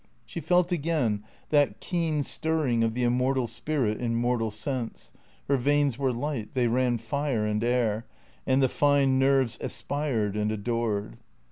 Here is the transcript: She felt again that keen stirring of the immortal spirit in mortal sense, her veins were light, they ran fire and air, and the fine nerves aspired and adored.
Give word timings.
She 0.25 0.39
felt 0.39 0.71
again 0.71 1.23
that 1.49 1.79
keen 1.79 2.23
stirring 2.23 2.83
of 2.83 2.95
the 2.95 3.03
immortal 3.03 3.45
spirit 3.45 4.01
in 4.01 4.15
mortal 4.15 4.49
sense, 4.49 5.11
her 5.47 5.57
veins 5.57 5.99
were 5.99 6.11
light, 6.11 6.55
they 6.55 6.65
ran 6.65 6.97
fire 6.97 7.45
and 7.45 7.63
air, 7.63 8.07
and 8.47 8.63
the 8.63 8.67
fine 8.67 9.19
nerves 9.19 9.59
aspired 9.61 10.35
and 10.35 10.51
adored. 10.51 11.17